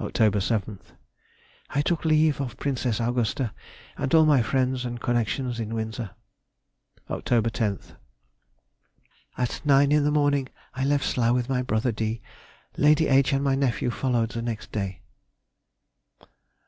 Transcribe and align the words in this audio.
Oct. 0.00 0.14
7th.—I 0.18 1.80
took 1.80 2.04
leave 2.04 2.40
of 2.40 2.56
Princess 2.56 2.98
Augusta 2.98 3.52
and 3.96 4.12
all 4.12 4.26
my 4.26 4.42
friends 4.42 4.84
and 4.84 5.00
connections 5.00 5.60
in 5.60 5.76
Windsor. 5.76 6.10
Oct. 7.08 7.22
10th.—At 9.38 9.60
9 9.64 9.92
in 9.92 10.02
the 10.02 10.10
morning 10.10 10.48
I 10.74 10.84
left 10.84 11.04
Slough 11.04 11.34
with 11.34 11.48
my 11.48 11.62
brother 11.62 11.92
D. 11.92 12.20
Lady 12.76 13.06
H. 13.06 13.32
and 13.32 13.44
my 13.44 13.54
nephew 13.54 13.90
followed 13.90 14.30
the 14.30 14.42
next 14.42 14.72
day. 14.72 15.02